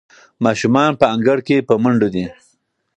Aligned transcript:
ماشومان 0.45 0.91
په 0.99 1.05
انګړ 1.13 1.37
کې 1.47 1.65
په 1.67 1.73
منډو 1.83 2.07
دي. 2.15 2.25